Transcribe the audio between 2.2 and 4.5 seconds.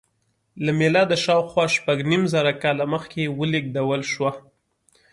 زره کاله مخکې ولېږدول شوه.